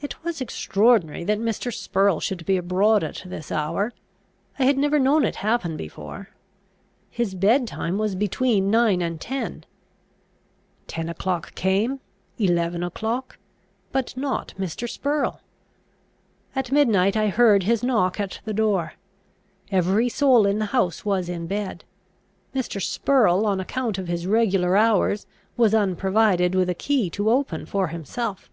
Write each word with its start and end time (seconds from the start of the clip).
It 0.00 0.24
was 0.24 0.40
extraordinary 0.40 1.22
that 1.24 1.38
Mr. 1.38 1.70
Spurrel 1.70 2.20
should 2.20 2.46
be 2.46 2.56
abroad 2.56 3.04
at 3.04 3.22
this 3.26 3.52
hour; 3.52 3.92
I 4.58 4.64
had 4.64 4.78
never 4.78 4.98
known 4.98 5.26
it 5.26 5.36
happen 5.44 5.76
before. 5.76 6.30
His 7.10 7.34
bed 7.34 7.66
time 7.66 7.98
was 7.98 8.14
between 8.14 8.70
nine 8.70 9.02
and 9.02 9.20
ten. 9.20 9.64
Ten 10.86 11.10
o'clock 11.10 11.54
came, 11.54 12.00
eleven 12.38 12.82
o'clock, 12.82 13.36
but 13.92 14.16
not 14.16 14.54
Mr. 14.58 14.88
Spurrel. 14.88 15.40
At 16.54 16.72
midnight 16.72 17.14
I 17.14 17.28
heard 17.28 17.64
his 17.64 17.82
knock 17.82 18.18
at 18.18 18.40
the 18.46 18.54
door. 18.54 18.94
Every 19.70 20.08
soul 20.08 20.46
in 20.46 20.60
the 20.60 20.64
house 20.72 21.04
was 21.04 21.28
in 21.28 21.46
bed. 21.46 21.84
Mr. 22.54 22.80
Spurrel, 22.80 23.44
on 23.44 23.60
account 23.60 23.98
of 23.98 24.08
his 24.08 24.26
regular 24.26 24.78
hours, 24.78 25.26
was 25.58 25.74
unprovided 25.74 26.54
with 26.54 26.70
a 26.70 26.74
key 26.74 27.10
to 27.10 27.28
open 27.30 27.66
for 27.66 27.88
himself. 27.88 28.48